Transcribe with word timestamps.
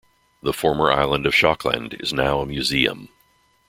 The 0.41 0.51
former 0.51 0.91
island 0.91 1.27
of 1.27 1.33
Schokland 1.35 2.01
is 2.01 2.11
now 2.11 2.39
a 2.39 2.45
museum. 2.47 3.07